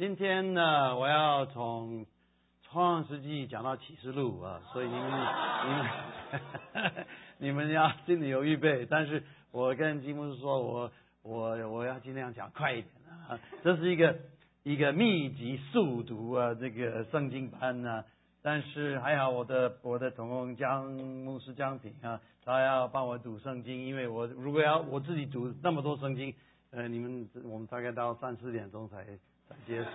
[0.00, 2.06] 今天呢，我要从
[2.62, 5.10] 创世纪讲到启示录啊，所以你们
[5.66, 8.86] 你们 你们要心里有预备。
[8.86, 10.90] 但是我跟金牧师说，我
[11.22, 12.88] 我我要尽量讲快一点
[13.28, 13.38] 啊。
[13.62, 14.16] 这是一个
[14.62, 18.02] 一个密集速读啊，这个圣经班呢。
[18.40, 26.34] 但是还好，我的我的同工江牧师江平啊，他要帮我读圣经，因为我如果要我自己读那么多圣经，
[26.70, 29.04] 呃，你们我们大概到三四点钟才
[29.66, 29.90] 结束。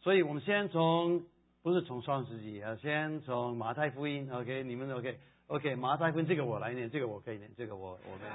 [0.00, 1.24] 所以我们先从
[1.62, 8.30] 不是从创世纪啊，先从马太福音，OK，你们 OK，OK，马太福音这个我来念，这个我可以念，这个我我可以。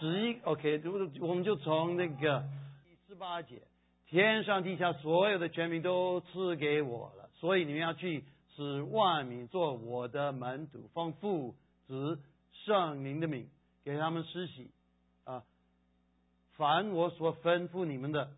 [0.00, 2.44] 十一 OK，如果我们就从那个
[2.84, 3.62] 第十八节，
[4.06, 7.28] 天上地下所有的权柄都赐给我了。
[7.34, 11.54] 所以你们要去使万民做我的门徒，奉父
[11.86, 12.18] 子
[12.52, 13.48] 圣灵的名
[13.82, 14.70] 给他们施洗
[15.24, 15.42] 啊！
[16.56, 18.30] 凡我所吩咐你们的，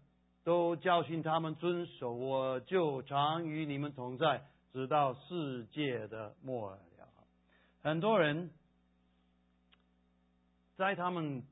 [0.44, 6.78] 都教训他们遵守，我就常与你们同在，直到世界的末了。
[7.82, 8.50] 很多人
[10.76, 11.42] 在他们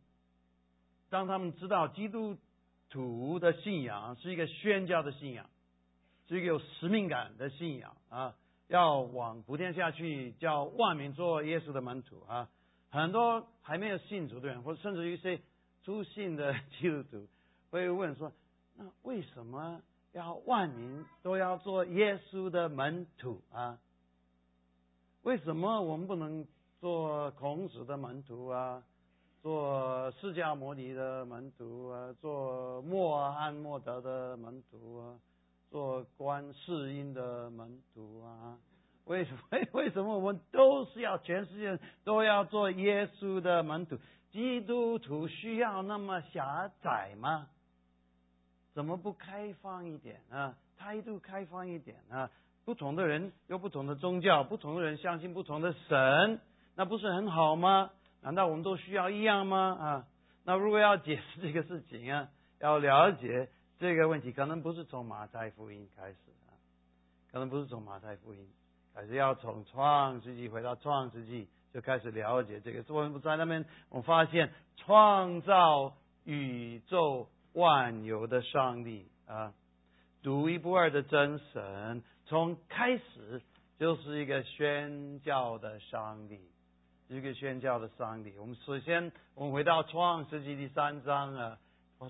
[1.08, 2.36] 当他们知道基督
[2.88, 5.46] 徒的信仰是一个宣教的信仰。
[6.28, 8.36] 是一个有使命感的信仰啊，
[8.68, 12.48] 要往普天下去，叫万民做耶稣的门徒啊。
[12.88, 15.40] 很多还没有信主的人，或甚至一些
[15.82, 17.26] 初信的基督徒，
[17.72, 18.30] 会问说：
[18.82, 23.78] 那为什么要万民都要做耶稣的门徒啊？
[25.22, 26.46] 为什么我们不能
[26.80, 28.82] 做孔子的门徒啊？
[29.42, 32.10] 做释迦牟尼的门徒啊？
[32.22, 35.20] 做默安默德的门徒啊？
[35.70, 38.56] 做观世音的门徒啊？
[39.04, 39.40] 为什么？
[39.72, 43.98] 为什么我们都是要全世界都要做耶稣的门徒？
[44.30, 47.46] 基督徒需要那么狭窄吗？
[48.72, 50.54] 怎么不开放一点啊？
[50.76, 52.30] 态度开放一点啊？
[52.64, 56.40] 不同的人有不同的宗教，不同的人相信不同的神，
[56.76, 57.90] 那不是很好吗？
[58.22, 59.76] 难道我们都需要一样吗？
[59.80, 60.06] 啊？
[60.44, 62.28] 那如果要解释这个事情啊，
[62.60, 63.48] 要了解。
[63.78, 66.16] 这个问题可能不是从马太福音开始
[66.46, 66.52] 啊，
[67.32, 68.46] 可能不是从马太福音，
[68.94, 72.84] 还是要从创世纪回到创世纪就开始了解这个。
[72.94, 75.94] 我们在那边，我发现创造
[76.24, 79.52] 宇宙万有的上帝啊，
[80.22, 83.42] 独一无二的真神，从开始
[83.78, 86.38] 就是一个宣教的上帝，
[87.08, 88.32] 一个宣教的上帝。
[88.38, 91.58] 我们首先，我们回到创世纪第三章啊。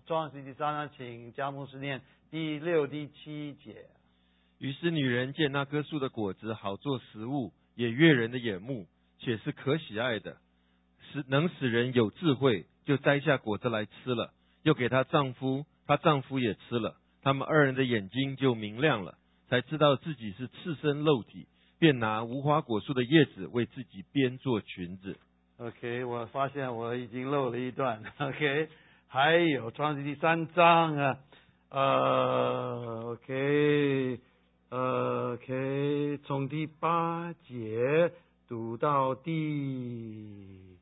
[0.07, 3.87] 创世纪第三章，请加牧师念第六、第七节。
[4.59, 8.87] 于是女人见那棵树的果子好做食物，也悦人的眼目，
[9.19, 10.37] 且是可喜爱的，
[11.11, 21.47] 使能使人有智慧，就摘下果子来吃了，又给她丈夫，她丈夫也吃了，他们二人的眼睛就明亮了，才知道自己是赤身露体，
[21.79, 25.19] 便拿无花果树的叶子为自己编做裙子。
[25.59, 28.03] OK，我发现我已经漏了一段。
[28.19, 28.69] OK。
[29.13, 31.19] 还有创世第三章啊，
[31.71, 34.21] 呃，OK，
[34.69, 38.13] 呃，OK，从第八节
[38.47, 40.79] 读到第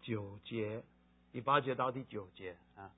[0.00, 0.84] 九节，
[1.36, 2.90] 第八节到第九节啊。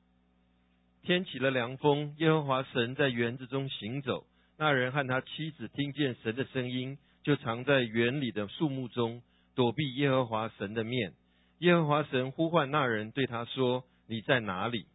[1.03, 9.23] 天起了凉风，耶和华神在园子中行走，那人和他妻子听见神的声音，就藏在园里的树木中，
[9.57, 11.15] 躲避耶和华神的面。
[11.59, 14.87] 耶和华神呼唤那人，对他说：“你在哪里？”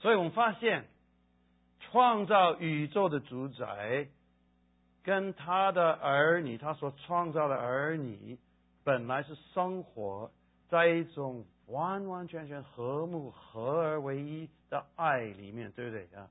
[0.00, 0.84] 所以我们发现，
[1.78, 4.08] 创造宇宙的主宰
[5.02, 8.36] 跟他的儿女，他所创造的儿女，
[8.84, 10.30] 本来是生活
[10.68, 16.28] 在一种完完全全和睦、合而为一的爱里面，对不对啊？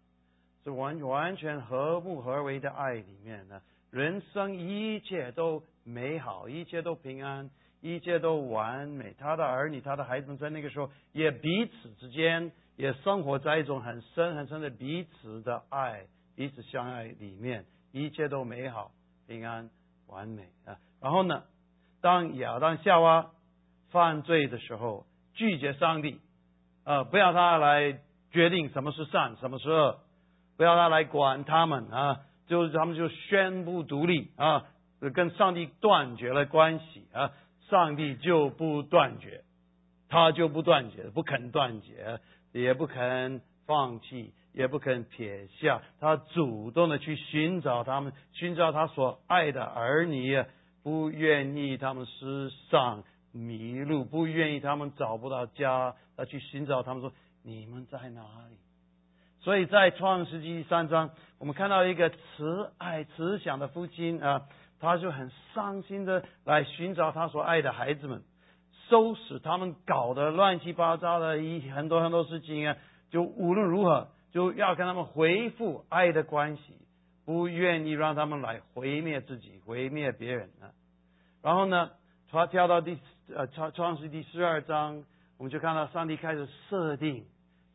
[0.64, 3.62] 是完完全和睦、合而为的爱里面呢，
[3.92, 7.50] 人生一切都美好，一切都平安。
[7.82, 18.92] 一切都完美，他的儿女，他的孩子们在那个时候也彼此之间也生活在一种很深很深的彼此的爱、彼此相爱里面，一切都美好、
[19.28, 19.70] 平安、
[20.08, 20.76] 完美啊。
[21.00, 21.46] 然后呢，
[22.02, 23.32] 当亚当夏娃
[23.92, 25.06] 犯罪的时候，
[25.40, 26.20] 拒绝上帝，
[26.84, 27.98] 呃，不要他来
[28.30, 30.00] 决定什么是善，什么是恶，
[30.58, 34.66] 不要他来管他们啊，就是他们就宣布独立啊，
[35.14, 37.32] 跟上帝断绝了关系啊。
[37.70, 39.44] 上帝就不断绝，
[40.10, 42.20] 他就不断绝，不肯断绝，
[42.52, 50.44] 也不肯放弃，也不肯撇下，他主动的去寻找他们，寻找他所爱的儿女，
[50.84, 57.12] 不愿意他们失丧迷路，不愿意他们找不到家，他去寻找他们，说
[57.44, 58.58] 你们在哪里？
[59.42, 64.48] 所以在创世纪三章，我们看到一个慈爱慈祥的父亲啊，
[64.80, 68.24] 他就很伤心的来寻找他所爱的孩子们，
[68.90, 72.76] 收拾他们搞得乱七八糟的一很多很多事情啊，
[73.12, 76.74] 就无论如何就要跟他们恢复爱的关系，
[77.26, 80.76] 不愿意让他们来毁灭自己、毁灭别人啊。
[81.42, 81.92] 然后呢，
[82.30, 82.98] 他跳到第
[83.36, 85.04] 呃创创世第十二章，
[85.38, 87.26] 我们就看到上帝开始设定。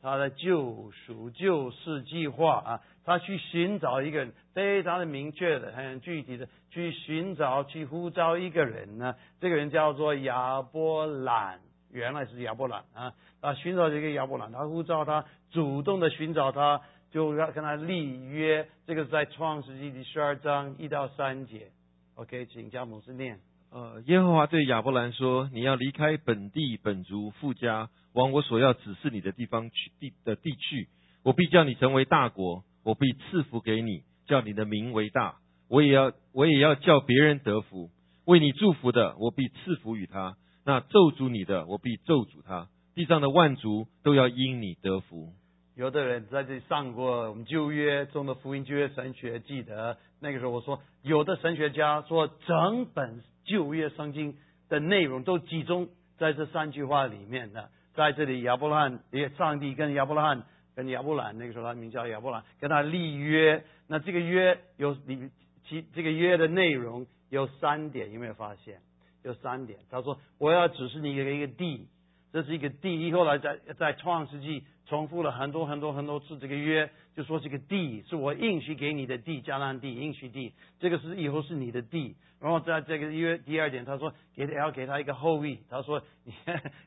[0.03, 9.15] 他的救赎救世计划啊，他去寻找一个人，非常的明确的、很具体的去寻找、去呼召一个人呢。
[9.41, 11.61] 这个人叫做亚伯兰，
[11.91, 13.15] 原来是亚伯兰啊。
[13.41, 18.69] 他寻找这个亚伯兰，他呼召他，主动的寻找他，就要跟他立约。
[18.87, 21.71] 这个在创世纪第十二章一到三节。
[22.17, 23.41] OK，请加姆斯念。
[23.75, 30.87] 呃，耶和华对亚伯兰说：“你要离开本地本族富家，往我所要指示你的地方去地的地去。
[31.25, 35.39] 我必叫你成为大国，我必赐福给你，叫你的名为大。
[35.69, 37.91] 我也要我也要叫别人得福。
[38.27, 42.69] 为你祝福的，我必赐福于他；那咒诅你的，我必咒诅他。
[42.95, 45.33] 地上的万族都要因你得福。”
[45.75, 53.25] 有的人在这里上过我们旧约中的福音旧约神学，记得那个时候我说，有的神学家说整本。
[53.45, 54.37] 旧约圣经
[54.69, 55.89] 的内容都集中
[56.19, 60.45] 在这三句话里面的，在这里亚伯拉罕，也上帝跟亚伯拉罕
[60.75, 63.65] 跟亚伯兰那个时候他名叫亚伯兰，跟他立约。
[63.87, 65.31] 那这个约有里
[65.69, 68.81] 其这个约的内容有三点，有没有发现？
[69.23, 69.79] 有三点。
[69.91, 71.89] 他说我要指示你一个一个地，
[72.33, 73.13] 这是一个地。
[73.13, 82.17] 后来在在创世纪重复了很多很多很多次这个约，就说这个地是我应许给你的地，迦南地应许地，这个是以后是你的地。
[82.41, 86.35] 然后在这个约第二点，他说给要给他一个后裔，他说你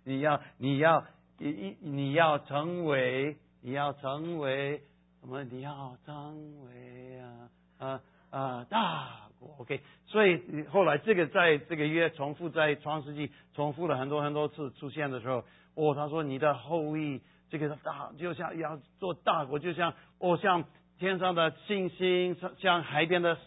[0.03, 1.03] 你要你要
[1.39, 4.81] 你你要成为你要成为
[5.21, 5.43] 什么？
[5.45, 7.49] 你要成为啊
[7.79, 20.65] 啊啊大国？OK，所以后来这个在这个约重复在创世纪重复了很多很多次出现的时候，哦，他说你的后裔这个大就像要做大国，就像哦像
[20.99, 23.37] 天上的星星，像海边的。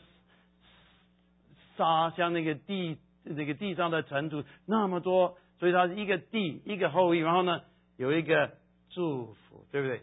[1.77, 7.63] 沙像那个地，那个地上的尘土那么多，所以它是一个地，一个后裔，然后呢
[7.97, 8.51] 有一个
[8.91, 10.03] 祝福，对不对？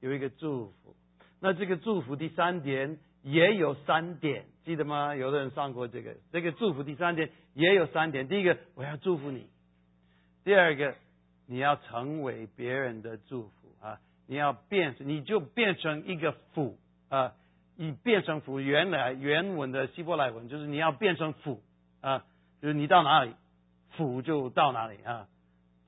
[0.00, 0.94] 有一个祝福。
[1.40, 5.14] 那这个祝福第三点也有三点，记得吗？
[5.14, 8.28] 有的人上过这个，这个祝福第三点也有三点。
[8.28, 9.44] 第一个，我要祝福你；
[10.44, 10.94] 第二个，
[11.50, 13.98] 你要成为别人的祝福啊，
[14.28, 17.34] 你要变，你就变成一个福啊。
[17.76, 21.62] 你变成福，原来原文的希伯来文就是你要变成福
[22.02, 22.26] 啊，
[22.60, 23.34] 就是你到哪里，
[23.96, 25.26] 福就到哪里啊，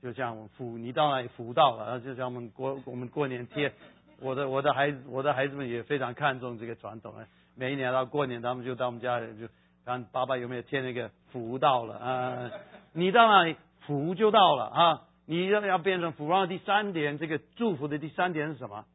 [0.01, 3.71] 就像福，你到哪里福到了，就像我们过我们过年贴，
[4.19, 9.47] 我的我的孩子我的孩子们也非常看重这个传统啊，每一年到过年他们就到我们家里就
[9.85, 12.51] 看爸爸有没有贴那个福到了啊，
[12.91, 18.85] 你到哪里福就到了啊，你要要变成福，然后第三点这个祝福的第三点是什么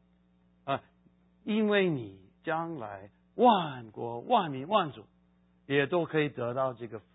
[0.65, 0.81] 啊？
[1.43, 2.17] 因为你。
[2.41, 5.03] 将来万国万民万族
[5.67, 7.05] 也都可以得到这个福，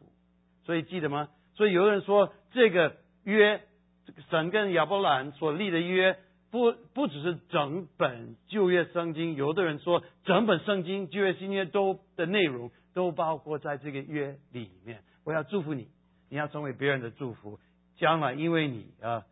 [0.65, 1.31] 所以记得吗？
[1.55, 2.95] 所以有人说这个
[3.25, 3.63] 约，
[4.05, 6.19] 这个神跟亚伯兰所立的约，
[6.51, 15.03] 不不只是整本旧约圣经，有的人说整本圣经旧约新约都的内容都包括在这个约里面。
[15.25, 15.89] 我要祝福你，
[16.29, 17.59] 你要成为别人的祝福，
[17.97, 19.25] 将来因为你啊，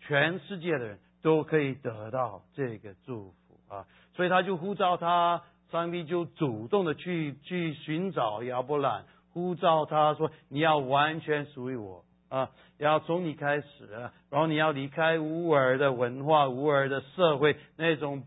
[0.00, 3.86] 全世界的人都可以得到这个祝福啊。
[4.14, 13.88] 所以他就呼召他，上帝就主动的去去寻找亚伯兰，呼召他说：“你要完全属于我啊，要从你开始，
[14.30, 18.24] 然后你要离开乌尔的文化、乌尔的社会那种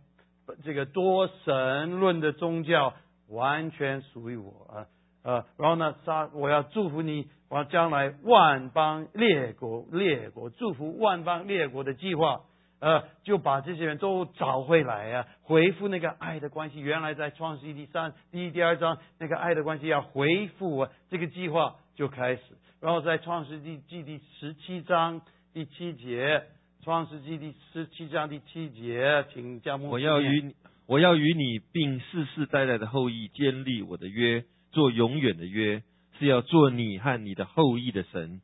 [0.63, 2.93] 这个多神论的宗教，
[3.27, 4.87] 完全属于我啊
[5.23, 5.45] 啊！
[5.57, 12.41] 然后呢，他我要祝福你，我要将来万邦列国列国祝福万邦列国的计划。”
[12.81, 16.79] 呃，就把这些人都找回来呀，恢复那个爱的关系。
[16.79, 22.41] 原来在创世纪第三、第一、第二章那个爱的关系要恢复啊，这个计划就开始。
[22.79, 25.21] 然后在创世纪记第十七章
[25.53, 26.41] 第七节，
[26.83, 30.55] 创世纪第十七章第七节，请将我要与你，
[30.87, 35.83] 我要与你并世世代代的后裔建立我的约，做永远的约，
[36.19, 38.41] 是要做你和你的后裔的神。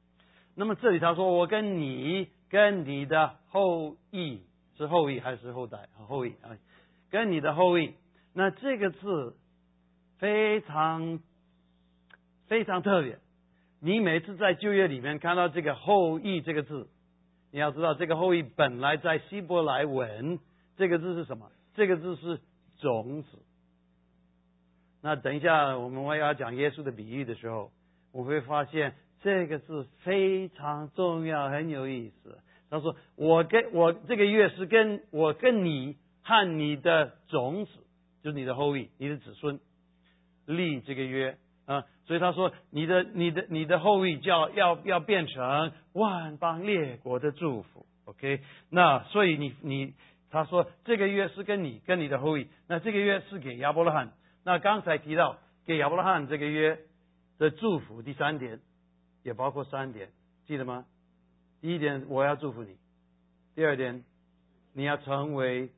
[0.56, 2.30] 那么这里他说，我跟你。
[2.50, 4.40] 跟你的后裔
[4.78, 5.90] 是后裔还是后代？
[6.08, 6.56] 后裔啊，
[7.12, 7.94] 跟你的后裔。
[8.34, 9.36] 那这个字
[10.18, 11.20] 非常
[12.48, 13.20] 非常特别。
[13.82, 16.88] 你每次在旧约里面看到这个后裔这个字，
[17.52, 20.40] 你要知道这个后裔本来在希伯来文
[20.78, 21.52] 这个字是什么？
[21.76, 22.40] 这个字是
[22.80, 23.28] 种子。
[25.02, 27.72] 那等一下我们我要讲耶稣的比喻的时候，
[28.12, 32.40] 我会发现这个字非常重要，很有意思。
[32.70, 37.72] 他说：“我跟我这个月是跟我跟你和你的种子，
[38.22, 39.60] 就是你的后裔，你的子孙
[40.46, 41.86] 立这个约啊。
[42.06, 47.86] 所以他说，你的你的你的后裔叫要要变成万邦列国的祝福。
[48.04, 49.94] OK，那所以你你
[50.30, 54.12] 他说这个月是跟你跟你的后裔，那这个月是给亚伯拉罕。
[54.48, 56.80] 那刚才提到给亚伯拉罕这个约
[57.38, 58.62] 的祝福，第三点
[59.22, 60.10] 也包括三点，
[60.46, 60.86] 记得吗？”
[61.60, 62.78] 第一点，我要祝福你；
[63.56, 64.06] 第二点，
[64.72, 65.70] 你要成为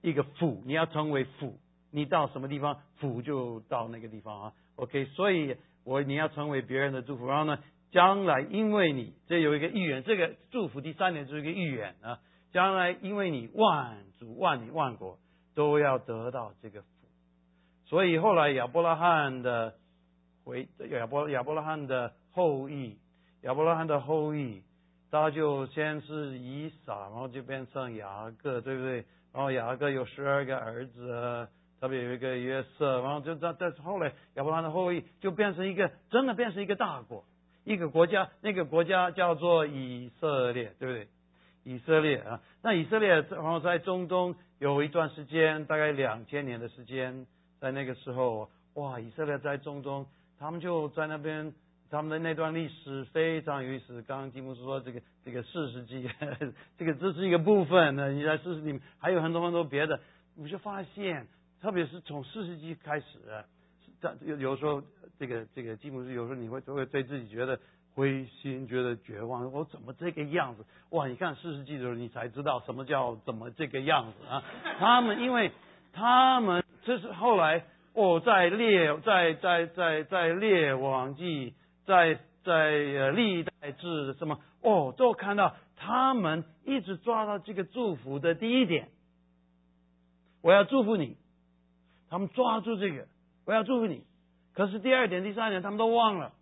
[0.00, 1.58] 一个父，你要成为父，
[1.90, 4.52] 你到什么地方，父就到那个地方啊。
[4.76, 7.58] OK，所以我你要成为别人的祝福，然后呢，
[7.90, 12.20] 将来因为你这有一个预言，这个祝福第三点就是一个预言啊，
[12.52, 15.18] 将来因为你万族万民万国
[15.54, 16.82] 都要得到这个，
[17.84, 19.74] 所以后来亚伯拉罕的
[20.44, 22.98] 回亚伯亚伯拉罕的后裔，
[23.42, 24.62] 亚伯拉罕的后裔。
[25.10, 29.04] 他就先是以撒，然后就变成雅各，对不对？
[29.32, 31.46] 然后雅各有十二个儿子，
[31.80, 37.24] 特别有一个约瑟，然后就这，但是后来亚伯拉罕的后裔就变成一个真的变成一个大国，
[37.62, 41.06] 一个国家，那个国家叫做以色列，对不对？
[41.62, 47.24] 以色列啊，那以色列然后在中东有一段时间，大概两千年的时间，
[47.64, 50.04] 在那个时候，哇，以色列在中东，
[50.38, 51.54] 他们就在那边。
[51.90, 54.02] 他们的那段历史非常有意思。
[54.02, 56.10] 刚刚吉姆斯说这个这个四世纪，
[56.76, 57.94] 这个这是一个部分。
[57.94, 60.00] 那你在四世纪还有很多很多别的，
[60.36, 61.28] 我就发现，
[61.62, 63.06] 特别是从四世纪开始，
[64.00, 64.82] 这有有时候
[65.20, 67.60] 这个这个吉姆斯有时候你会都会对自己觉得
[67.94, 69.52] 灰心，觉得绝望。
[69.52, 70.64] 我怎么这个样子？
[70.90, 71.06] 哇！
[71.06, 74.42] 你看四世纪的时候，你才知道什么叫怎么这个样子啊？
[74.80, 75.52] 他们因为
[75.92, 77.64] 他们这是后来
[77.94, 81.54] 哦，在列在在在在列王记。
[81.86, 88.88] 在在历代志什么哦，都看到他们一直抓到这个祝福的第一点，
[90.40, 91.18] 我要祝福你，
[92.08, 93.06] 他们抓住这个，
[93.44, 94.02] 我要祝福你。
[94.54, 96.32] 可是第二点、第三点他们都忘了，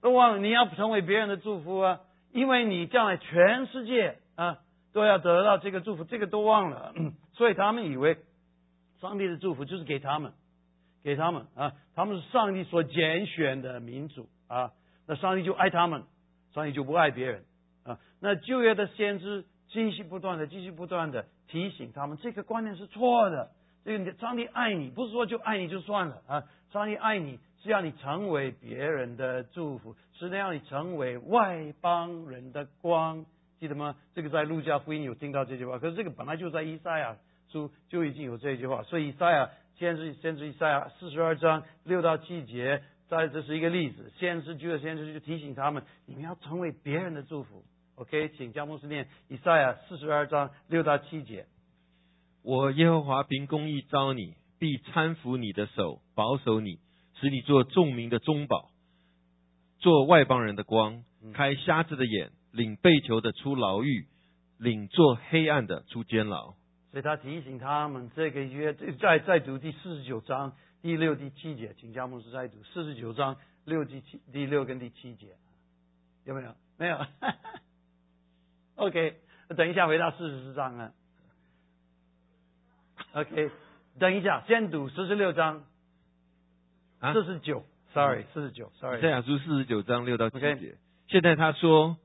[0.00, 4.58] 都忘了你要成为别人的祝福啊，因为你将来全世界啊
[4.92, 6.94] 都要得到这个祝福，这个都忘了，
[7.32, 8.18] 所以他们以为
[9.00, 10.32] 上帝的祝福就是给他们。
[11.02, 14.72] 给他们啊，他们是上帝所拣选的民族啊，
[15.06, 16.04] 那上帝就爱他们，
[16.52, 17.44] 上帝就不爱别人
[17.84, 17.98] 啊。
[18.20, 23.50] 那旧约的先知继续不断的、继续不断的提醒他们，这个观念是错的。
[23.82, 33.24] 这个上帝爱你，不是说就爱你就算了啊，上帝爱你是要你成为别人的祝福，是要你成为外邦人的光，
[33.58, 33.96] 记得吗？
[34.14, 37.16] 这个在路加福音有听到这句话，可是这个本来就在以赛亚
[37.50, 39.50] 书就已经有这句话，所以以赛亚。
[39.76, 44.12] 先知先知以赛亚四十二章六到七节，在这是一个例子。
[44.18, 47.64] 先知就先知就提醒他们，你们要成为别人的祝福。
[47.94, 51.46] OK，请江牧师念以赛亚四十二章六到七节。
[52.42, 56.78] 我耶和华凭公义招你，必搀扶你的手，保守你，
[57.18, 58.68] 使你做众民的中保，
[59.78, 64.06] 做外邦人的光，开瞎子的眼，领被囚的出牢狱，
[64.58, 66.59] 领做黑暗的出监牢。
[66.90, 75.36] 所以他提醒他们，这个约再再读第四十九章第六、第七节，请加牧师再读四十九章六、第七、第六跟第七节，
[76.24, 76.52] 有没有？
[76.78, 76.98] 没有。
[78.74, 79.20] OK，
[79.56, 80.92] 等一下回到四十四章啊。
[83.12, 83.50] OK，
[83.98, 85.64] 等一下，先读四十六章，
[87.12, 89.00] 四十九，Sorry，四十九，Sorry。
[89.00, 90.76] 再讲出四十九章六到七节。
[91.06, 91.98] 现在他说：“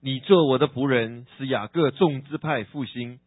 [0.00, 3.18] 你做我的仆人，使雅各众支派复兴。”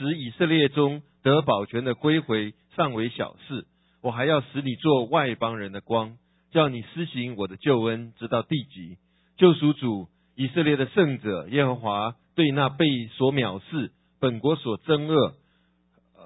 [0.00, 3.66] 使以色列中得保全的归回尚为小事，
[4.02, 6.16] 我还要使你做外邦人的光，
[6.52, 8.96] 叫你施行我的救恩，直到地极。
[9.36, 15.34] 救赎主以色列的圣者耶和华对那被所藐视、本国所憎恶、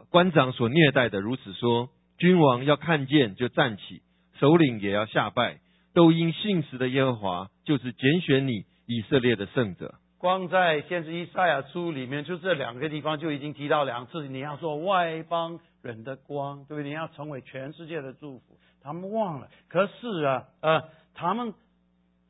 [0.09, 4.03] 官长所虐待的如此说：君王要看见就站起，
[4.39, 5.59] 首领也要下拜，
[5.95, 9.97] 都因信实的耶和华就是拣选你以色列的圣者。
[10.25, 16.85] 光在先知以赛亚书里面，就这两个地方就已经提到两次，你要做外邦人的光，对不对？
[16.85, 18.57] 你要成为全世界的祝福。
[18.83, 21.53] 他们忘了，可是啊，呃，他们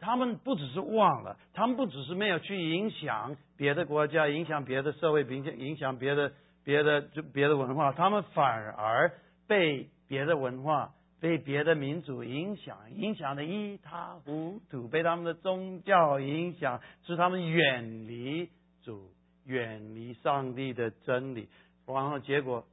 [0.01, 6.33] 他们不只是忘了，他们不只是没有去影响别的国家，影响别的社会，并且影响别的
[6.65, 9.13] 别的就别的文化，他们反而
[9.47, 10.91] 被别的文化。
[11.25, 18.51] 被别的民族影响，影响的一塌糊涂，被他们的宗教影响，使他们远离
[18.83, 19.09] 主，
[19.47, 21.49] 远离上帝的真理。
[21.87, 22.67] 然后结果，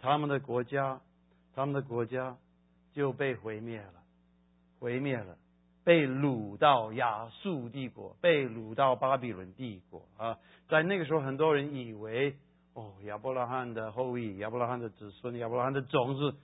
[0.00, 1.02] 他们的国家，
[1.54, 2.38] 他们的国家
[2.94, 3.92] 就被毁灭了，
[4.80, 5.36] 毁灭了，
[5.84, 10.38] 被掳到亚述帝国，被掳到巴比伦帝国啊！
[10.66, 12.36] 在那个时候，很多人以为，
[12.72, 16.34] 哦，亚伯拉罕的后裔，亚伯拉罕的子孙，亚伯拉罕的种子，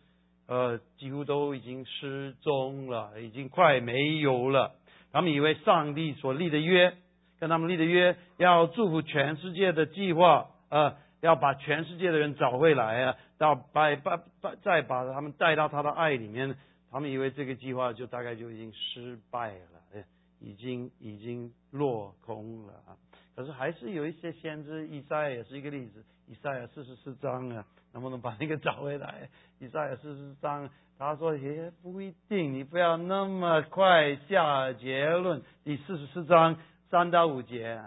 [0.49, 4.73] 呃，几乎都已经失踪了，已经快没有了。
[5.13, 6.95] 他们以为上帝所立的约，
[7.39, 16.57] 跟他们立的约，要祝福全世界的计划，呃，要把全世界的人找回来啊，到把把把再把他们带到他的爱里面。
[16.91, 20.03] 他们以为这个计划就大概就已经失败了，
[20.41, 22.97] 已经已经落空了啊。
[23.37, 26.03] 可是还是有一些先知，以赛也是一个例子。
[26.27, 29.29] 以赛亚四十四章啊，能不能把那个找回来？
[29.61, 35.43] 以赛亚四十四章，他说也不一定，你不要那么快下结论。
[35.65, 36.57] 第四十四章
[36.91, 37.81] 三到五节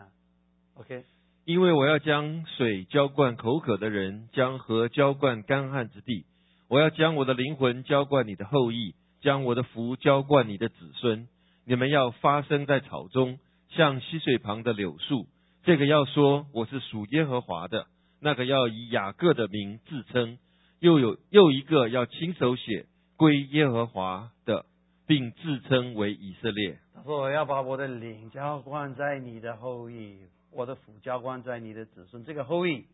[0.75, 1.03] ，OK。
[1.45, 6.25] 因为我要将水浇灌口渴的人，将河浇灌干旱之地。
[6.67, 11.27] 我要将我的灵魂浇灌你的后裔，将我的福浇灌你的子孙。
[11.65, 13.39] 你们要发生在草中，
[13.69, 15.27] 像溪水旁的柳树。
[15.63, 17.87] 这个要说我是属耶和华的，
[18.23, 20.37] 那个要以雅各的名自称，
[20.79, 22.85] 又有又一个要亲手写
[23.17, 24.65] 归耶和华的，
[25.07, 26.77] 并自称为以色列。
[26.93, 30.19] 他说：“我要把我的灵浇灌在你的后裔，
[30.51, 32.23] 我的福浇灌在你的子孙。
[32.23, 32.85] 这个后裔，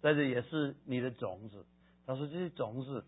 [0.00, 1.64] 在这也是你的种子。
[2.04, 3.04] 他说这些种子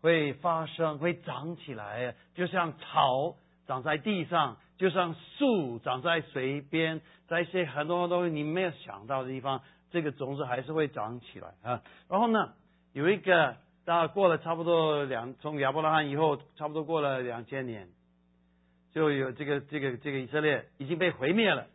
[0.00, 3.36] 会发生，会长起来，就像草
[3.66, 11.82] 长在地上。”就像树长在水边，在一些很多东西你没有想到的地方，这个种子还是会长起来啊。
[12.08, 12.54] 然后呢，
[12.92, 17.88] 有一个，大过了差不多两，从亚伯拉罕以后，差不多过了两千年，
[18.92, 21.66] 就有这个这个这个以色列已经被毁灭了，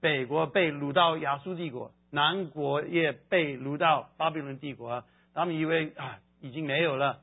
[0.00, 5.04] 北国被掳到亚述帝国，南国也被掳到巴比伦帝国，
[5.34, 7.20] 他们以为啊已经没有了。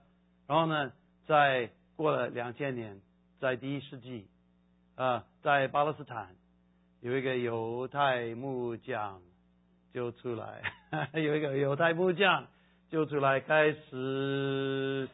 [0.47, 0.91] 然后呢，
[1.25, 3.01] 在过了两千年，
[3.39, 4.27] 在第一世纪。
[4.95, 6.35] 啊，在巴勒斯坦
[6.99, 9.21] 有一个犹太木匠
[9.93, 10.61] 就出来，
[11.13, 12.45] 有一个犹太木匠
[12.89, 15.09] 就出来开始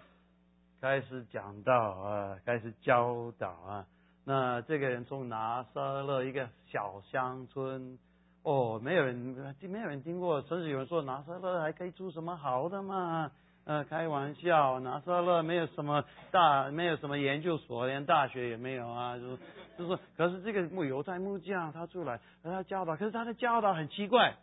[0.82, 3.86] 开始讲道啊，开始教导啊。
[4.26, 7.98] 那这个人从拿撒勒一个小乡村，
[8.44, 9.16] 哦，没有人
[9.62, 13.32] 没有人听过，甚至有人说拿撒勒还可以出什么好的嘛？
[13.66, 19.38] 呃，开玩笑，拿撒勒没有什么大，没有什么研究所，连大学也没有啊，就是。
[19.78, 24.34] 就是，可是这个木犹太木匠他出来，他教导，可是他的教导很奇怪，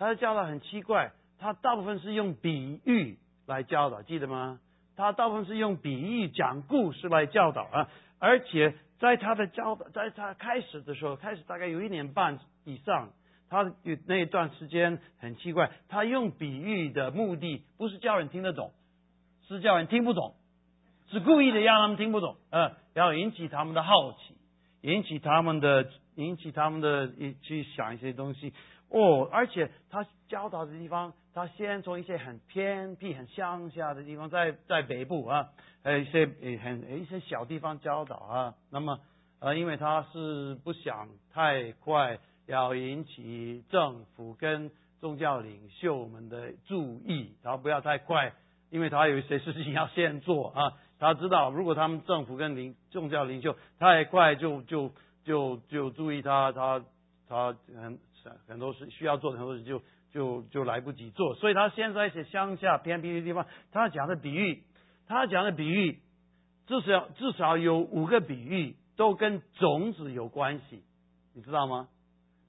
[0.00, 4.58] 他的教导很奇怪，他大部分是用比喻来教导，记得吗？
[4.96, 13.10] 他大部分是用比喻讲故事来教导啊，而且在他的教导，在他开始的时候，开始大概有一年半以上，
[13.50, 18.72] 他有那一段时间很奇怪，他用比喻的目的不是叫人听得懂，
[19.48, 20.34] 是叫人听不懂，
[21.10, 24.34] 是故意的让他们听不懂，呃，要引起他们的好奇。
[24.82, 28.54] 引起他们的，引起他们的去想一些东西
[28.90, 35.48] 哦，而且他教导的地方，他先从一些很偏僻、很乡下的地方，在在北部啊，
[35.82, 36.26] 还有一些
[36.62, 38.54] 很一些小地方教导啊。
[38.70, 38.98] 那么
[39.38, 48.34] 呃，因为他是不想太快要引起政府跟宗教领袖们的注意，然后不要太快，
[48.70, 50.72] 因为他有一些事情要先做啊。
[50.98, 54.92] 他知道，如果他们政府跟领宗教领袖太快，就就
[55.24, 56.84] 就就注意他，他
[57.26, 57.98] 他很
[58.46, 61.34] 很多事需要做很多事就就就来不及做。
[61.34, 64.62] 所以他现在一些乡下偏僻的地方，他讲的比喻，
[65.06, 66.00] 他讲的比喻
[66.66, 70.82] 至少至少有五个比喻都跟种子有关系，
[71.34, 71.88] 你知道吗？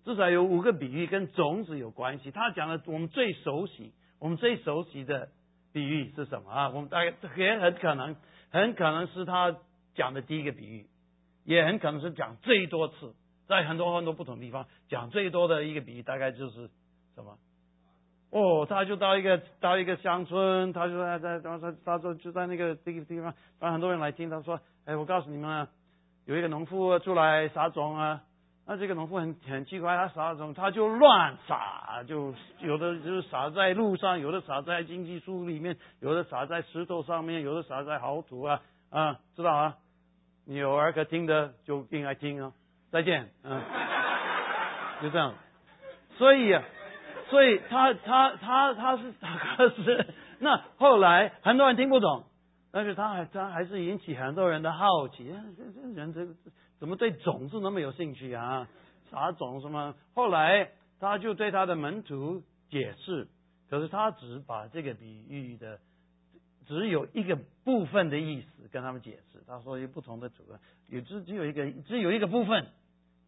[0.04, 2.32] 至少有五个比喻跟种子有关系。
[2.32, 5.30] 他讲的我们最熟悉，我们最熟悉的
[5.72, 6.70] 比喻是什么啊？
[6.70, 8.16] 我们大概也很可能。
[8.54, 9.56] 很可能是他
[9.96, 10.86] 讲的第一个比喻，
[11.46, 13.16] 也很可能是讲最多次，
[13.52, 16.70] 在很多很多不同地方讲最多的一个比喻，大概就是
[17.16, 17.38] 什么？
[18.30, 24.30] 哦，他就到一个到一个乡村，他就在在他说他说就在那个这个地方，让很多人来听。
[24.30, 25.68] 他说：“哎，我告诉你们啊，
[26.24, 28.22] 有一个农夫出来撒种啊，
[28.66, 38.62] 那这个农夫很很奇怪，他撒种他就乱撒，就有的就撒在路上，有的撒在经济树里面，有的撒在石头上面，有的撒在好土啊
[38.92, 39.76] 啊，知道啊？
[40.46, 42.54] 你有儿可听的就应该听啊。
[42.92, 43.62] 再见，嗯，
[45.02, 45.34] 就这样。
[46.18, 46.60] 所以，
[47.30, 52.26] 所以他他他他是 他是那后来很多人听不懂，
[52.72, 56.28] 但是他还他还是引起很多人的好奇，这这人这。
[56.80, 58.68] 怎么对种子那么有兴趣啊？
[59.12, 59.94] 啥种什么？
[60.16, 63.28] 后来他就对他的门徒解释，
[63.70, 65.78] 可是他只把这个比喻的
[66.66, 69.44] 只有一个部分的意思跟他们解释。
[69.46, 72.66] 他说有不同的主人，有只只有一个只有一个部分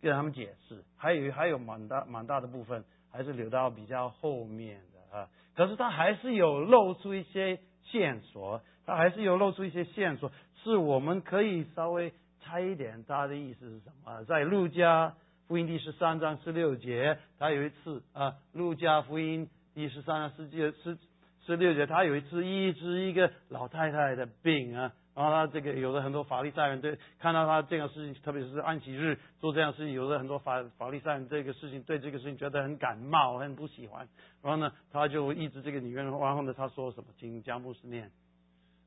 [0.03, 5.29] 跟他们解释，还有还有蛮大蛮大的部分还是留到比较后面的啊。
[5.55, 10.31] 可是他还是有露出一些线索，他还是有露出一些线索，
[10.63, 14.23] 是我们可以稍微猜一点他的意思是什么。
[14.25, 15.15] 在路加
[15.47, 20.97] 福音第十三章十六节，他有一次啊，路加福音第十三章十节十。
[21.45, 34.07] 十六节，他有一次医治一个老太太的病啊，然后他这个有的很多法利赛人对看到他这样事情，特别是安息日做这样事情，有的很多法法利赛人这个事情对这个事情觉得很感冒，很不喜欢。
[34.41, 37.05] 然后呢，他就一直这个女人，然后呢，他说什么？
[37.19, 38.11] 请江牧师念。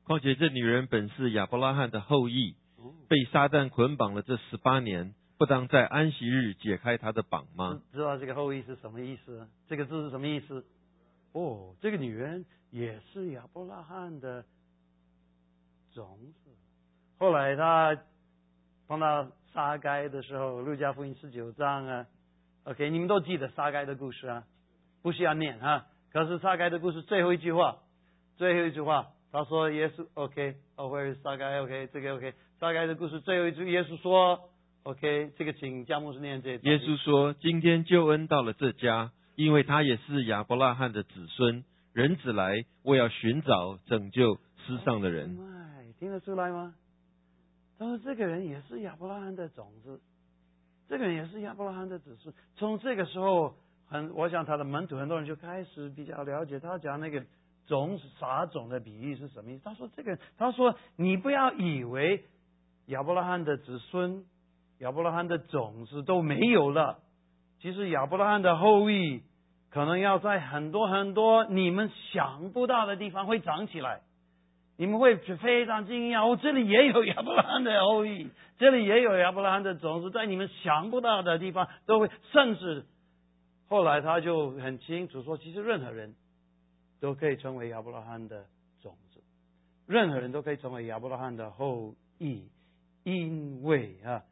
[0.03, 2.55] 况且这女人本是亚伯拉罕的后裔，
[3.07, 7.81] 被撒旦捆绑了这十八年，不当在安息日解开他的绑吗？
[7.93, 9.47] 知道这个后裔是什么意思？
[9.67, 10.65] 这个字是什么意思？
[11.33, 14.45] 哦，这个女人也是亚伯拉罕的
[15.97, 16.51] 种子。
[17.17, 17.97] 后来他
[18.87, 22.05] 碰到撒该的时候，路加福音十九章啊
[22.65, 24.43] ，OK，你们都记得撒该的故事啊，
[25.01, 25.87] 不需要念啊。
[26.13, 27.79] 可是撒该的故事最后一句话，
[28.35, 34.39] 最后一句话，他说耶稣 OK，哦，或者撒该 OK，这个 OK，撒该的故事最后一句，耶稣说
[34.83, 36.51] OK，这个请加牧师念这。
[36.51, 45.37] 耶稣说：“今天救恩到了这家。”因为他也是亚伯拉罕的子孙，人子来，我要寻找拯救世上的人。
[45.99, 46.75] 听得出来吗？
[47.79, 50.01] 他说这个人也是亚伯拉罕的种子，
[50.87, 52.33] 这个人也是亚伯拉罕的子孙。
[52.55, 53.55] 从这个时候，
[53.87, 57.23] 很，我想他的门徒很多人就开始比较了解他讲那个
[57.67, 59.63] 种撒种的比喻是什么意思。
[59.63, 62.25] 他说这个，他说你不要以为
[62.87, 64.25] 亚伯拉罕的子孙、
[64.79, 66.99] 亚伯拉罕的种子都没有了。
[67.59, 69.21] 其实亚伯拉罕的后裔
[69.69, 74.01] 可能要在很多很多你们想不到的地方会长起来，
[74.77, 76.25] 你们会非常惊讶。
[76.25, 82.09] 哦，这里也有亚伯拉罕的后裔，这里也有亚伯拉罕的种子，在你们想不到的地方都会。
[82.31, 82.85] 甚至
[83.67, 86.15] 后来他就很清楚说，其实任何人
[87.01, 88.45] 都可以成为亚伯拉罕的
[88.81, 89.21] 种子，
[89.87, 92.47] 任何人都可以成为亚伯拉罕的后裔，
[93.03, 94.23] 因为啊。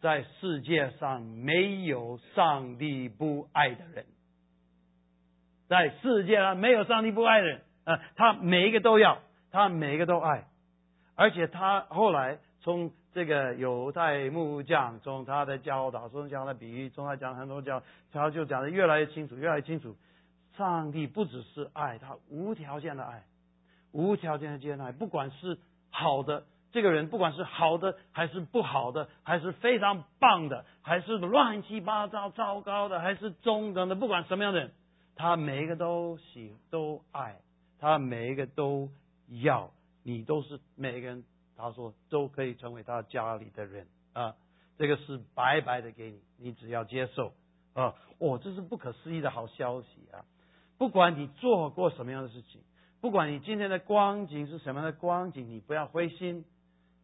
[0.00, 4.06] 在世界上没有上帝不爱的人，
[5.66, 8.00] 在世界上没有上帝不爱的人啊！
[8.14, 9.18] 他每一个都要，
[9.50, 10.46] 他每一个都爱，
[11.14, 17.82] 而且他后来从这个犹太木匠，从他的教导，从讲的比喻，从他讲很多教，
[18.12, 19.96] 他就讲的越来越清楚，越来越清楚。
[20.56, 23.24] 上帝不只是爱，他无条件的爱，
[23.92, 25.58] 无条件的接纳，不管是
[25.90, 26.44] 好的。
[26.70, 34.72] 这个人不管是好的还是不好的，还是非常棒的，还是乱七八糟糟糕的，还是中等的，不管什么样的人，
[35.16, 37.36] 他每一个都喜都爱，
[37.80, 38.90] 他每一个都
[39.28, 39.70] 要，
[40.02, 41.24] 你都是每个人，
[41.56, 44.36] 他说都可以成为他家里的人啊，
[44.76, 47.32] 这个是白白的给你，你只要接受
[47.74, 50.24] 啊，哦，这是不可思议的好消息啊！
[50.78, 52.62] 不管你做过什么样的事情，
[53.00, 56.44] 不管你今天的光景是什么样的光景，你不要灰心。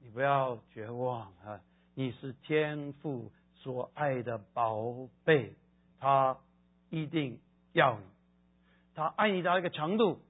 [0.00, 1.62] 你不要绝望啊！
[1.94, 5.54] 你是天父所爱的宝贝，
[5.98, 6.36] 他
[6.90, 7.40] 一定
[7.72, 8.04] 要你，
[8.94, 10.20] 他爱你到一个程度。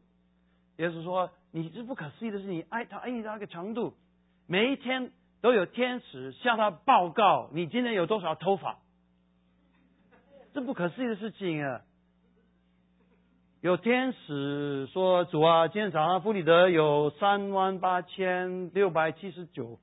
[0.77, 3.95] 也就是说，你是不可思议的是，你爱他爱你到一个程度，
[4.49, 8.79] 每一天都有天使向他报告你今天有多少头发，
[10.53, 11.83] 这不可思议的事情啊！
[13.61, 19.79] 有天使说：“主啊，今天早上弗里德有三万八千六百七十九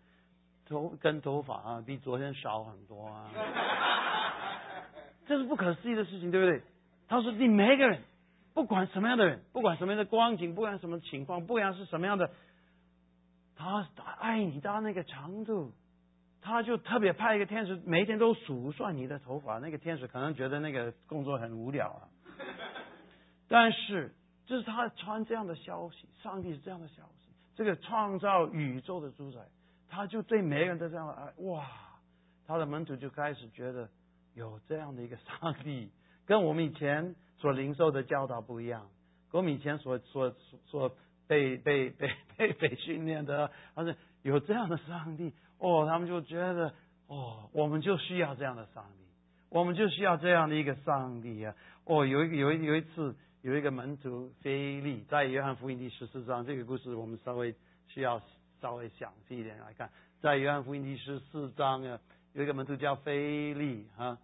[0.67, 3.31] 头根头发啊，比昨天少很多啊。
[5.25, 6.61] ”这是不可思议的事情，对不对？
[7.07, 8.01] 他说：“你每个人，
[8.53, 12.31] 不管什么样的人，不管什么样的光景，不管什么情况，不管是什么样的，
[13.55, 13.87] 他
[14.19, 15.73] 爱你到那个程度，
[16.41, 19.59] 他就特别派一个天使，每天都数算你的头发。
[19.59, 22.07] 那个天使可能觉得那个工作很无聊啊。”
[23.47, 24.13] 但是，
[24.45, 27.29] 这是他传这样的消息，上帝是这样的消息。
[27.53, 29.39] 这个创造宇宙的主宰，
[29.89, 31.33] 他就对每个人都这样的爱。
[31.43, 31.67] 哇，
[32.47, 33.89] 他的门徒就开始觉得
[34.33, 35.91] 有这样的一个上帝，
[36.25, 38.87] 跟我们以前所零售的教导不一样，
[39.31, 40.33] 跟我们以前所所
[40.67, 40.95] 所
[41.27, 45.33] 被被被被被训练的，他是有这样的上帝。
[45.57, 46.73] 哦，他们就觉得
[47.07, 49.03] 哦，我们就需要这样的上帝，
[49.49, 51.55] 我们就需要这样的一个上帝啊。
[51.85, 53.15] 哦，有一个有一有一次。
[53.43, 57.55] 有一个门徒菲利，在约翰福音第十四章，这个故事我们稍微
[57.87, 58.21] 需要
[58.61, 59.89] 稍微详细一点来看。
[60.21, 61.99] 在约翰福音第十四章啊，
[62.33, 64.19] 有一个门徒叫菲利啊，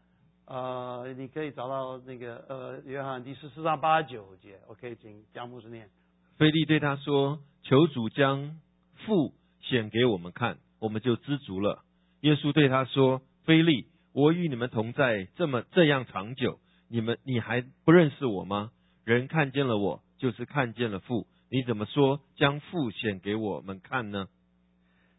[0.47, 5.89] 呃，你可以找到那个呃约翰第十四章八九节，OK，请江牧师念。
[6.37, 8.57] 菲利对他说：“求主将
[9.05, 11.83] 父显给我们看，我们就知足了。
[12.21, 18.71] 耶稣对他说：“菲利，我与你们同在这么这样长久，你们你还不认识我吗？
[19.03, 21.27] 人看见了我，就是看见了父。
[21.49, 24.27] 你怎么说将父显给我们看呢？”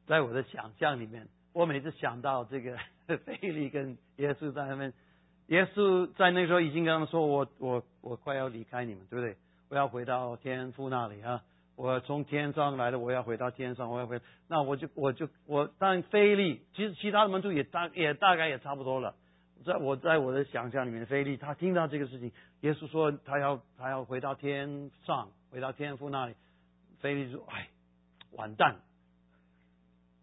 [0.07, 2.79] 在我的想象里面，我每次想到这个
[3.27, 4.95] 菲利跟耶稣在那边，
[5.49, 9.37] 耶稣在那时候已经跟他们说：“我我我快要离开你们，对不对？
[9.69, 11.43] 我要回到天父那里啊。”
[11.77, 19.15] 我从天上来的，我要回到天上，我要回，那我就我就我当菲利，其实其他的门徒也大也大概也差不多了。
[19.65, 22.33] 在我在我的想象里面，菲利他听到这个事情，
[22.63, 26.35] 耶稣说他要他要回到天上，回到天父那里。
[27.01, 27.69] 菲利说：“哎，
[28.33, 28.77] 完蛋！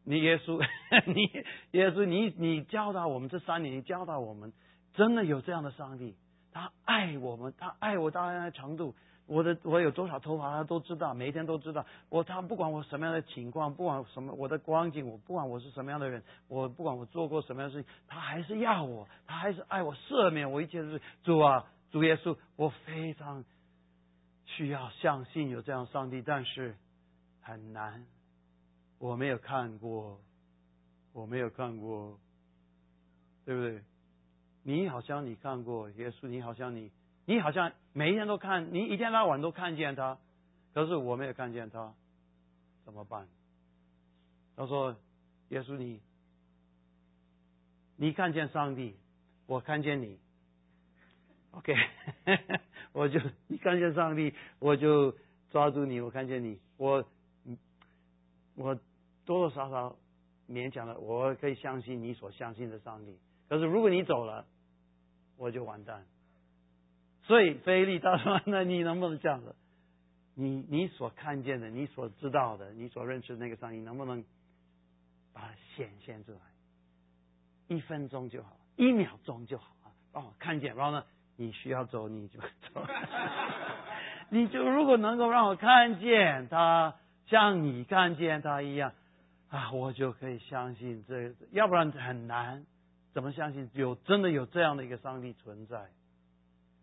[0.04, 0.62] 你 耶稣，
[1.06, 1.32] 你
[1.72, 4.52] 耶稣，你你教导我们这三年，你教导我们，
[4.96, 6.16] 真的有这样的上帝，
[6.52, 8.96] 他爱我们，他爱我到那程度。”
[9.28, 11.84] 我的我有多少头发，他都知道，每一天都知道。
[12.10, 21.02] 我他不管我什么样的情况，不管什么我的光景，我不管我是什么样的人，我不管我做过什么样的事情，他还是要我，他还是爱我，赦免我一切的事。
[21.24, 23.44] 主啊，主耶稣，我非常
[24.46, 26.76] 需要相信有这样上帝，但是
[27.42, 28.06] 很难，
[29.00, 30.20] 我没有看过，
[31.14, 32.20] 我没有看过，
[33.44, 33.82] 对不对？
[34.68, 36.92] 你好像你看过耶稣，你好像你。
[37.28, 40.18] 你好像每一天都看，你一天到晚都看见他，
[40.74, 41.94] 可是我没有看见他，
[42.84, 43.28] 怎么办？
[44.56, 44.96] 他说
[45.50, 46.02] ：“耶稣，你，
[47.96, 48.96] 你看见上帝，
[49.46, 50.20] 我看见你。
[51.52, 51.76] OK，
[52.92, 55.16] 我就你看见上帝，我就
[55.52, 57.06] 抓住你，我看见你，我，
[58.56, 58.74] 我
[59.26, 59.96] 多多少少
[60.50, 63.16] 勉强了，我可以相信你所相信的上帝。
[63.48, 64.46] 可是如果你走了，
[65.38, 66.06] 我就完蛋。”
[67.24, 69.56] 所以，菲利他说：“那你能不能这样子？
[70.36, 74.24] 你你所看见的，你所知道的，你所认识的那个上帝，能不能
[75.34, 76.40] 把它显现出来？
[77.68, 79.90] 一分钟就好，一秒钟就好啊！
[80.14, 80.76] 让我看见。
[80.76, 81.04] 然后呢，
[81.36, 82.86] 你需要走你就走。
[84.30, 86.96] 你就如果能够让我看见他，
[87.28, 88.92] 像你看见他一样
[89.50, 91.34] 啊，我就可以相信这。
[91.52, 92.66] 要不然很难，
[93.16, 95.90] 怎么相信有真的有这样的一个上帝存在？”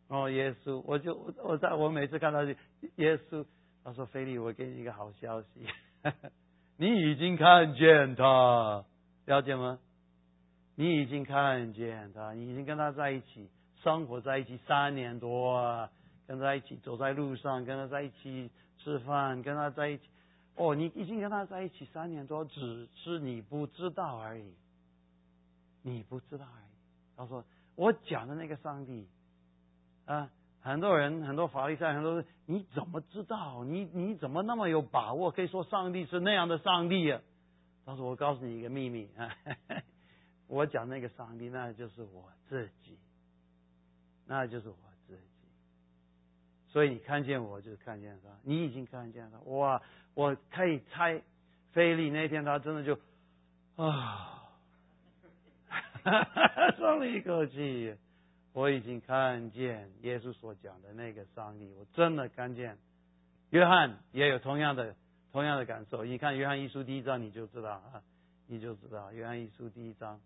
[0.09, 2.57] 哦，耶稣，我就我在我每次看到耶
[3.16, 3.47] 稣，
[3.85, 5.66] 他说：“菲利，我给你一个好消息，
[6.77, 8.85] 你已经看见他，
[9.27, 9.79] 了解吗？
[10.75, 13.49] 你已经看见他，你已经跟他在一起
[13.83, 15.90] 生活在一起三年多，啊
[16.27, 20.05] 跟他一起走在路上，跟他在一起吃饭，跟他在一起。
[20.57, 24.53] 哦，你已经跟他在一起三年多，只是你不知道而已，
[25.83, 26.73] 你不知道而已。”
[27.16, 27.45] 他说
[27.77, 29.07] ：“我讲的那个上帝。”
[30.07, 33.62] 啊，很多人，很多法律上，很多人，你怎么知道？
[33.64, 35.31] 你你怎么那么有把握？
[35.31, 37.21] 可以说上帝是那样的上帝啊？
[37.85, 39.35] 他说：“我告诉你一个秘密啊，
[40.49, 42.99] 我讲那个上帝，那就是我自己，
[44.27, 45.23] 那就是我自己。
[46.68, 48.29] 所以你看见我，就是看见他。
[48.42, 49.83] 你已经看见了，哇！
[50.14, 51.23] 我可以猜，
[51.73, 52.99] 菲利那天他真的就
[53.77, 54.41] 啊，
[56.05, 56.27] 哈
[56.79, 57.95] 松了一口气。”
[58.55, 62.77] 我已经看见耶稣所讲的那个上帝，我真的看见。
[63.49, 64.95] 约翰也有同样的
[65.33, 66.05] 同样的感受。
[66.05, 68.03] 你看约翰一书第一章，你就知道啊，
[68.47, 70.21] 你就知道约翰一书第一章。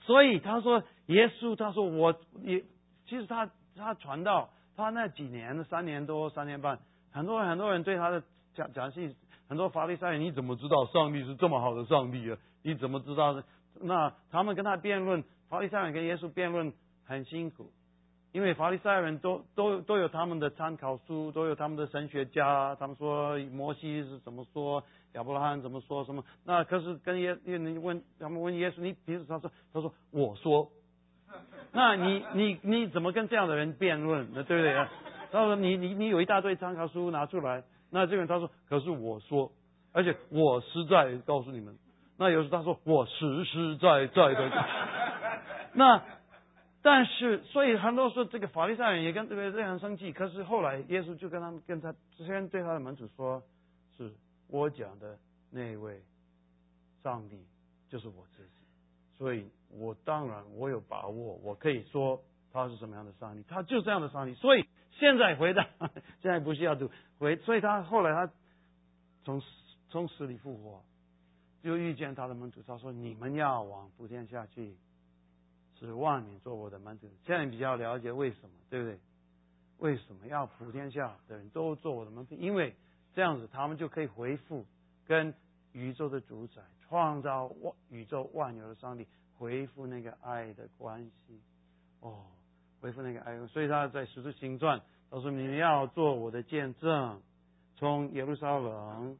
[0.00, 2.64] 所以他说耶稣，他说我也，
[3.06, 6.80] 其实他他传道，他那几年三年多三年半，
[7.12, 8.20] 很多很多人对他的
[8.54, 9.14] 讲讲信，
[9.48, 12.36] 很多法利赛人，你怎么知道上帝是这么好的上帝啊？
[12.62, 13.40] 你怎么知道？
[13.80, 16.72] 那他们跟他辩论，法利赛人跟耶稣辩论。
[17.02, 17.72] 很辛苦，
[18.30, 26.24] 因为法利赛人都都都有他们的参考书，都有他们的神学家，他们说摩西是怎么说，亚伯拉罕怎么说什么。
[26.44, 30.70] 那可是跟耶，你问他们问耶稣，你平时他说他说我说，
[31.72, 34.28] 那你你你怎么跟这样的人辩论？
[34.32, 34.72] 那对不对？
[35.32, 39.50] 他说你你你有一大堆参考书拿出来，那这个人他说可是我说，
[39.90, 41.76] 而且我实在告诉你们，
[42.20, 44.50] 那有时他说我实实在在的，
[45.74, 46.02] 那。
[46.82, 50.14] 但是，所以很多时候，这个法利赛人也跟这个这样生气。
[50.14, 53.42] 可是后来，耶稣就跟他们、跟他之前对他的门徒说
[53.98, 54.10] ：“是
[54.48, 55.18] 我讲的
[55.50, 56.00] 那位
[57.02, 57.44] 上帝，
[57.90, 58.64] 就是我自己。
[59.18, 62.18] 所以我当然我有把握，我可以说
[62.50, 64.32] 他是什么样的上帝，他就这样的上帝。
[64.32, 65.66] 所以现在回答，
[66.22, 67.36] 现在不需要读回。
[67.36, 68.32] 所以他后来他
[69.26, 69.42] 从
[69.90, 70.82] 从死里复活，
[71.62, 74.76] 就遇见他的门徒，他说：你们要往普天下去。”
[75.80, 78.98] 指望你做我的门徒，现在比较了解为什么，对不对？
[79.78, 82.34] 为什么要普天下的人都做我的门徒？
[82.34, 82.76] 因为
[83.14, 84.66] 这样子他们就可以回复
[85.06, 85.32] 跟
[85.72, 89.06] 宇宙的主宰、创造万宇宙万有的上帝
[89.38, 91.40] 回复那个爱的关系。
[92.00, 92.26] 哦，
[92.82, 97.22] 回复那个爱，所以他在使徒行传他说：“你们要做我的见证，
[97.76, 99.16] 从耶路撒冷，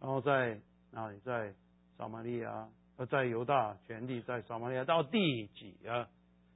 [0.00, 0.58] 然后在
[0.92, 1.54] 啊，你，在
[1.96, 6.08] 撒玛利亚，呃，在犹大全地，在撒玛利亚到第几啊，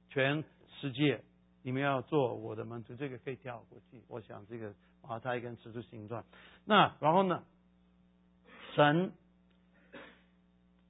[0.09, 0.43] 全
[0.79, 1.23] 世界，
[1.61, 4.03] 你们要做我的门徒。”这个可以跳过去。
[4.07, 6.23] 我想这个马太跟使徒行传，
[6.65, 7.43] 那然后呢，
[8.75, 9.11] 神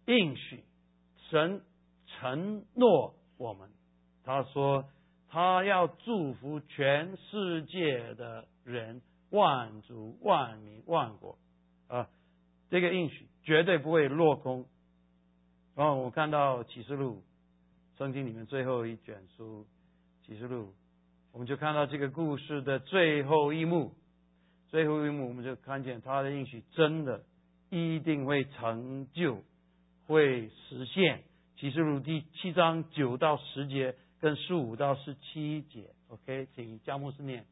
[0.05, 0.63] 应许，
[1.29, 1.61] 神
[2.05, 3.69] 承诺我们。
[4.23, 4.85] 他说
[5.27, 9.01] ：“他要祝福全世界的人，
[9.31, 11.37] 万族、万民、万国，
[11.87, 12.07] 啊，
[12.73, 14.65] 这个应许绝对不会落空。”
[15.77, 17.21] 然后我看到启示录
[17.99, 19.67] 圣经里面最后一卷书
[20.25, 20.73] 启示录，
[21.31, 23.93] 我们就看到这个故事的最后一幕，
[24.69, 27.23] 最后一幕我们就看见他的应许真的
[27.69, 29.43] 一定会成就，
[30.07, 31.21] 会实现。
[31.57, 33.95] 启示录第七章九到十节。
[34.19, 37.45] 跟十五到十七节，OK，请加牧师念。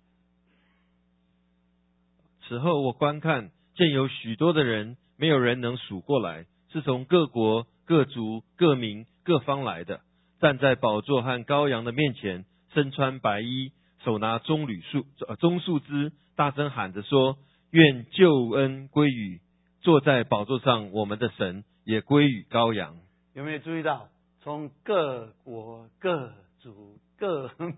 [2.48, 10.02] 此后我观看，见有许多的人，没有人能数过来，是从各国、各族、各民、各方来的，
[10.40, 13.72] 站在宝座和羔羊的面前，身穿白衣，
[14.04, 17.38] 手拿棕榈树、呃棕树枝，大声喊着说
[17.70, 19.40] ：“愿救恩归于
[19.82, 22.98] 坐在宝座上我们的神，也归于羔羊。”
[23.36, 24.10] 有没有注意到，
[24.42, 26.34] 从各国各？
[26.62, 27.76] 族各民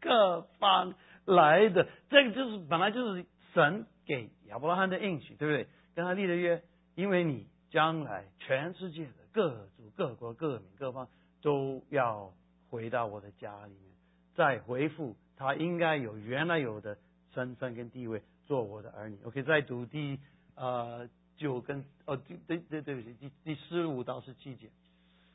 [0.00, 5.66] 各方来的，这个就是本来就是神给亚伯拉罕的应许，对不对？
[5.96, 6.62] 跟他立的约，
[7.02, 11.08] 因为你将来全世界的各族各国各民各方
[11.42, 12.32] 都要
[12.70, 13.92] 回到我的家里面，
[14.36, 16.96] 再回复他应该有原来有的
[17.34, 19.18] 身份跟地位，做我的儿女。
[19.24, 20.20] OK，再读第
[20.54, 24.70] 呃九跟哦对对对不起，第第十五到十七节，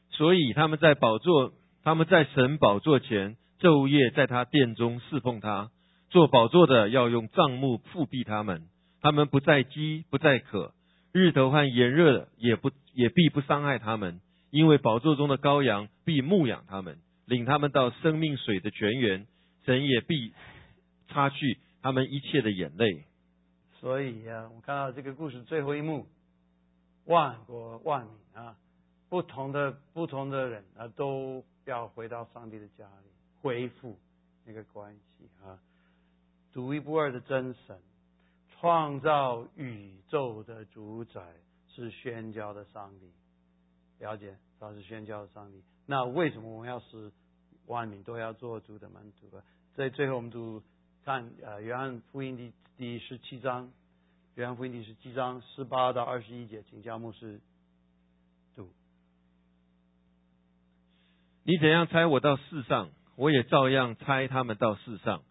[0.09, 1.51] 所以他们在宝座。
[1.83, 5.69] 他们在神宝座前昼夜在他殿中侍奉他，
[6.09, 8.67] 做宝座的要用帐幕覆庇他们，
[9.01, 10.73] 他们不再饥不再渴，
[11.17, 19.27] 日头和炎热也不也必不伤害他们，因为宝座中的羔羊必牧养他们，领他们到生命水的泉源，
[19.65, 20.33] 神也必
[21.09, 23.05] 擦去他们一切的眼泪。
[23.79, 26.07] 所以呀，我看到这个故事最后一幕，
[27.05, 28.55] 万国万民啊，
[29.09, 31.43] 不同的不同的人啊都。
[31.67, 33.09] 要回到上帝的家里，
[33.41, 33.99] 恢复
[34.45, 35.59] 那个关系啊！
[36.53, 37.77] 独一无二的真神，
[38.59, 41.21] 创造宇宙的主宰
[41.67, 43.11] 是宣教的上帝。
[43.99, 45.63] 了解，他是宣教的上帝。
[45.85, 47.11] 那为什么我们要使
[47.65, 49.29] 万民都要做主的门徒？
[49.75, 50.63] 在最后，我们读
[51.05, 53.71] 看呃约翰福音第第十七章，
[54.35, 57.39] 约翰福音第十七章十八到二十一节，请教牧师。
[61.43, 65.23] 你怎样猜我到世上，我也照样猜他们到世上。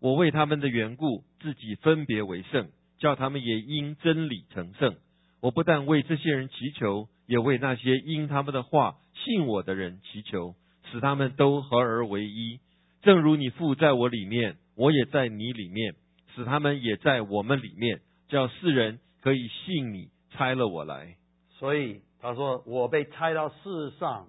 [0.00, 4.96] 我为他们的缘故，自己分别为圣，叫他们也因真理成圣。
[5.40, 10.54] 我不但为这些人祈求，也为那些因他们的话信我的人祈求，
[10.90, 12.60] 使他们都合而为一。
[13.02, 15.94] 正如你父在我里面，我也在你里面，
[16.34, 21.16] 使他们也在我们里面，叫世人可以信你猜了我来。
[21.58, 24.28] 所以他说，我被猜到世上。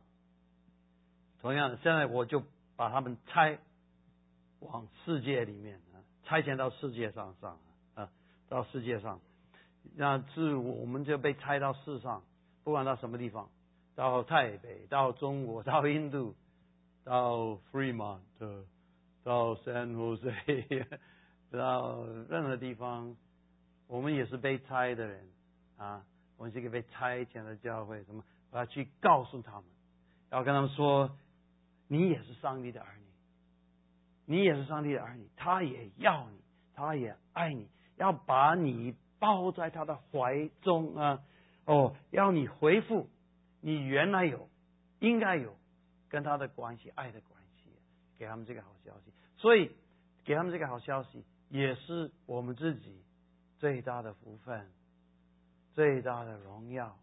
[1.41, 2.43] 同样，现在我就
[2.77, 3.57] 把他们拆
[4.62, 7.60] 往世界里面啊，拆迁到世界上上
[7.93, 8.10] 啊，
[8.50, 9.19] 到世界上，
[9.95, 12.24] 那是我们就被拆到世上，
[12.63, 13.50] 不管到什么地方，
[13.95, 16.36] 到台北，到中国，到印度，
[17.04, 18.21] 到 Fremont，
[19.24, 20.86] 到 San Jose，
[21.52, 23.15] 到任何地方，
[23.88, 25.30] 我们也是被拆的人
[25.78, 26.06] 啊，
[26.38, 28.24] 我们是一个被拆迁的教会，什么？
[28.52, 29.63] 我要去告诉他们，
[30.32, 31.12] 要跟他们说。
[31.88, 33.00] 你也是上帝的儿女，
[34.32, 36.40] 你也是上帝的儿女，他也要你，
[36.73, 37.67] 他也爱你，
[37.98, 41.21] 要把你抱在他的怀中啊！
[41.65, 43.10] 哦，要你回复
[43.60, 44.48] 你原来有、
[45.00, 45.56] 应该有
[46.08, 47.69] 跟他的关系、爱的关系，
[48.17, 49.12] 给他们这个好消息。
[49.36, 49.69] 所以，
[50.23, 53.04] 给他们这个好消息，也是我们自己
[53.60, 54.71] 最大的福分、
[55.73, 56.98] 最大的荣耀、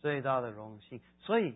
[0.00, 1.00] 最大的荣幸。
[1.20, 1.54] 所以。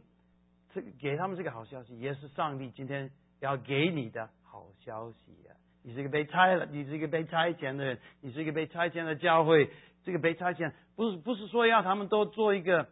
[0.75, 5.55] 这个给他们这个好消息，也是上帝今天要给你的好消息呀！
[5.83, 9.71] 你是一个被拆了，你是一个被拆迁的人，你是一个被拆迁的教会。
[10.05, 12.87] 这个被拆迁不是不是说要他们都做一个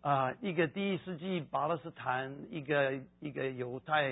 [0.00, 4.04] 啊一个第一世纪巴勒斯坦一个一个犹太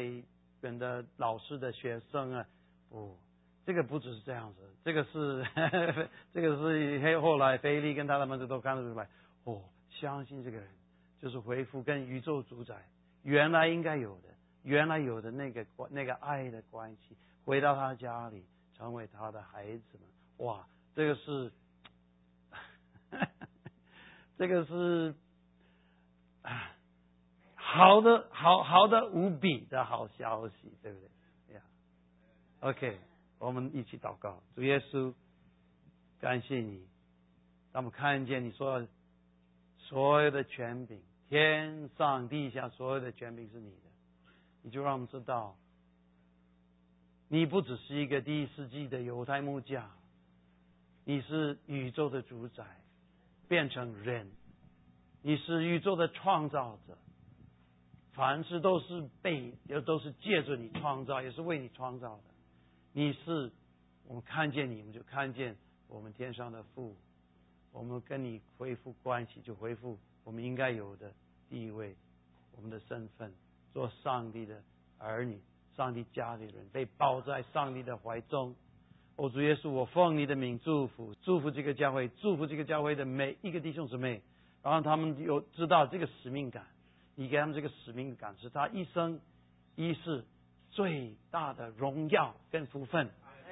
[0.60, 2.44] 人的老师的学生啊，
[2.88, 3.16] 不，
[3.64, 5.46] 这个不只是这样子，这个是
[6.34, 9.06] 这个是后来菲利跟他的门徒都看得出来，
[9.44, 10.66] 哦，相信这个人
[11.20, 12.74] 就是恢复跟宇宙主宰
[13.22, 14.28] 原来应该有的，
[14.62, 18.44] 原来有的那个关那个爱的关系，回到他家里，
[18.74, 21.52] 成为他的孩子们，哇，这个是，
[24.38, 25.14] 这个是，
[27.54, 31.54] 好的，好好的无比的好消息，对不对？
[31.54, 31.62] 呀
[32.60, 33.00] ，OK。
[33.38, 35.14] 我们一起祷告，主耶稣，
[36.20, 36.86] 感谢你，
[37.72, 38.86] 让我们看见你说
[39.78, 41.00] 所有的权柄，
[41.30, 43.89] 天上地下所有的权柄是你的，
[44.62, 45.56] 你就让我们知道，
[47.28, 49.90] 你不只是一个第一世纪的犹太木匠，
[51.04, 52.64] 你是宇宙的主宰，
[53.48, 54.30] 变成人，
[55.22, 56.98] 你是宇宙的创造者，
[58.12, 62.22] 凡事都是被，也都是借着你创造，也是为你创造的。
[62.92, 63.50] 你是
[64.06, 65.56] 我们看见你们就看见
[65.88, 66.96] 我们天上的父，
[67.72, 71.14] 我们跟你恢复关系就恢复我们应该有的
[71.48, 71.96] 地位，
[72.56, 73.32] 我们的身份
[73.72, 74.62] 做上帝的
[74.98, 75.40] 儿女，
[75.76, 78.54] 上帝家里人被抱在上帝的怀中。
[79.16, 84.22] 我主耶稣，我奉你的名祝福，祝福这个教会，祝福这个教会的每一个弟兄姊妹，
[84.62, 86.66] 然后他们有知道这个使命感，
[87.14, 89.20] 你给他们这个使命感是他一生
[89.76, 90.24] 一世。
[90.72, 93.10] 最大的荣耀跟福分，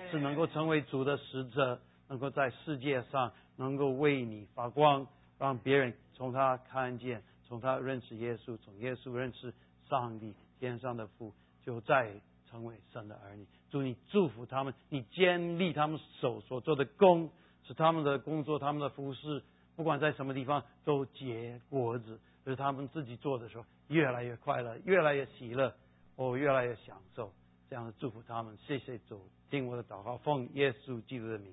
[0.08, 5.04] 是能够成为主的使者，能够在世界上能够为你发光，
[5.36, 9.52] 让别人从他看见，从他认识耶稣，从耶稣认识
[9.88, 11.32] 上帝天上的父，
[11.62, 12.12] 就再
[12.50, 13.46] 成为神的儿女。
[13.70, 17.30] 祝你祝福他们，你建立他们手所做的工，
[17.64, 19.42] 使他们的工作、他们的服饰，
[19.76, 25.74] 不管在什么地方都结果子，就是他们自己做的时候越来越快乐，越来越喜乐。
[26.16, 27.32] 我越来越享受
[27.70, 31.52] 这样的祝福他们，谢谢主，听我的祷告，奉耶稣基督的名。